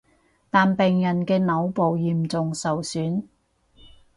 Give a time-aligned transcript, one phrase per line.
[0.49, 3.25] 但病人嘅腦部嚴重受損